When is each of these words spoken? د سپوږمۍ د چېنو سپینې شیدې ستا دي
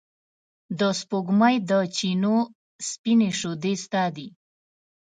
د 0.79 0.81
سپوږمۍ 0.99 1.55
د 1.69 1.71
چېنو 1.97 2.35
سپینې 2.89 3.29
شیدې 3.39 3.73
ستا 3.83 4.03
دي 4.15 4.27